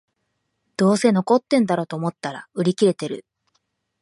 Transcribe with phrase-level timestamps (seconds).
[0.77, 3.23] どうせ残ってんだろと思ったら売り切れてる